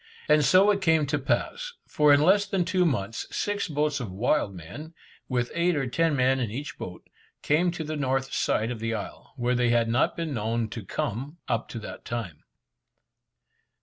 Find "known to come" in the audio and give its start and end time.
10.33-11.37